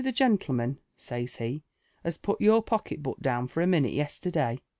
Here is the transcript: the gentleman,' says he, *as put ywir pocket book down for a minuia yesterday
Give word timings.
the 0.03 0.11
gentleman,' 0.11 0.79
says 0.97 1.35
he, 1.35 1.63
*as 2.03 2.17
put 2.17 2.39
ywir 2.39 2.65
pocket 2.65 3.03
book 3.03 3.19
down 3.21 3.47
for 3.47 3.61
a 3.61 3.67
minuia 3.67 3.93
yesterday 3.93 4.59